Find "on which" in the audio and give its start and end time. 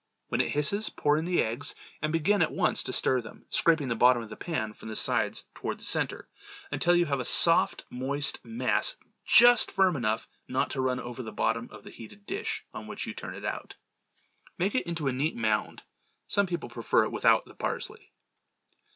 12.73-13.05